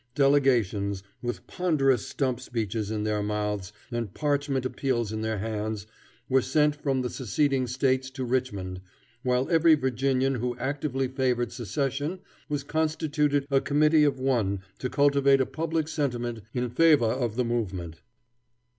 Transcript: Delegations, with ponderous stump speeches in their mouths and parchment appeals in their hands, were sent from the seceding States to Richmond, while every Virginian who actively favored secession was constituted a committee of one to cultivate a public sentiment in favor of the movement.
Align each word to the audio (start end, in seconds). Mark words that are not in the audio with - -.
Delegations, 0.15 1.03
with 1.21 1.45
ponderous 1.45 2.07
stump 2.07 2.39
speeches 2.39 2.89
in 2.89 3.03
their 3.03 3.21
mouths 3.21 3.71
and 3.91 4.11
parchment 4.15 4.65
appeals 4.65 5.11
in 5.11 5.21
their 5.21 5.37
hands, 5.37 5.85
were 6.27 6.41
sent 6.41 6.75
from 6.75 7.03
the 7.03 7.09
seceding 7.11 7.67
States 7.67 8.09
to 8.09 8.25
Richmond, 8.25 8.81
while 9.21 9.47
every 9.51 9.75
Virginian 9.75 10.33
who 10.33 10.57
actively 10.57 11.07
favored 11.07 11.51
secession 11.51 12.17
was 12.49 12.63
constituted 12.63 13.45
a 13.51 13.61
committee 13.61 14.03
of 14.03 14.19
one 14.19 14.61
to 14.79 14.89
cultivate 14.89 15.39
a 15.39 15.45
public 15.45 15.87
sentiment 15.87 16.41
in 16.51 16.71
favor 16.71 17.05
of 17.05 17.35
the 17.35 17.45
movement. 17.45 18.01